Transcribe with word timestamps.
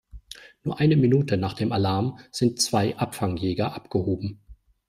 Nur 0.63 0.79
eine 0.79 0.97
Minute 0.97 1.37
nach 1.37 1.53
dem 1.53 1.71
Alarm 1.71 2.17
sind 2.31 2.59
zwei 2.59 2.97
Abfangjäger 2.97 3.75
abgehoben. 3.75 4.39